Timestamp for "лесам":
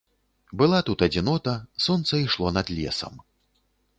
2.79-3.21